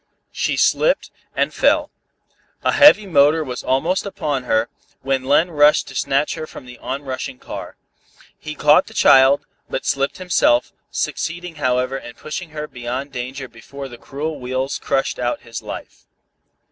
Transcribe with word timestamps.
She 0.31 0.57
slipped 0.57 1.11
and 1.35 1.53
fell. 1.53 1.91
A 2.63 2.71
heavy 2.71 3.05
motor 3.05 3.43
was 3.43 3.61
almost 3.63 4.03
upon 4.03 4.45
her, 4.45 4.67
when 5.03 5.25
Len 5.25 5.51
rushed 5.51 5.87
to 5.89 5.95
snatch 5.95 6.33
her 6.33 6.47
from 6.47 6.65
the 6.65 6.79
on 6.79 7.03
rushing 7.03 7.37
car. 7.37 7.77
He 8.39 8.55
caught 8.55 8.87
the 8.87 8.95
child, 8.95 9.45
but 9.69 9.85
slipped 9.85 10.17
himself, 10.17 10.73
succeeding 10.89 11.57
however 11.61 11.97
in 11.99 12.15
pushing 12.15 12.49
her 12.49 12.67
beyond 12.67 13.11
danger 13.11 13.47
before 13.47 13.87
the 13.87 13.99
cruel 13.99 14.39
wheels 14.39 14.79
crushed 14.79 15.19
out 15.19 15.41
his 15.41 15.61
life. 15.61 16.07